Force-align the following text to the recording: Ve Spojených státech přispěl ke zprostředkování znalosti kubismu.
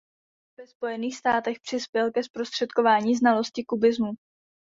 Ve 0.59 0.67
Spojených 0.67 1.17
státech 1.17 1.59
přispěl 1.59 2.11
ke 2.11 2.23
zprostředkování 2.23 3.15
znalosti 3.15 3.63
kubismu. 3.63 4.11